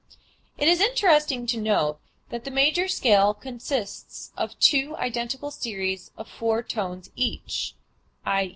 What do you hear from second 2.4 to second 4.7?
the major scale consists of